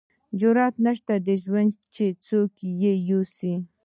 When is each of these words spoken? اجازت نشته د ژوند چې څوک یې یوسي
اجازت 0.35 0.73
نشته 0.85 1.13
د 1.27 1.29
ژوند 1.43 1.71
چې 1.95 2.05
څوک 2.27 2.51
یې 2.81 2.93
یوسي 3.09 3.53